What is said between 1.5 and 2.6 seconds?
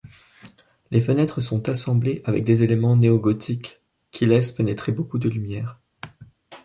assemblées avec